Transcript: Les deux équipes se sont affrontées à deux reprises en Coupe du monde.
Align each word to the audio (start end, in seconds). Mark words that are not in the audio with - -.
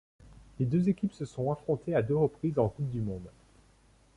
Les 0.57 0.65
deux 0.65 0.89
équipes 0.89 1.13
se 1.13 1.25
sont 1.25 1.51
affrontées 1.51 1.93
à 1.93 2.01
deux 2.01 2.17
reprises 2.17 2.57
en 2.57 2.69
Coupe 2.69 2.89
du 2.89 3.01
monde. 3.01 3.29